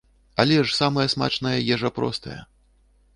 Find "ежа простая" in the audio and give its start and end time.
1.75-2.39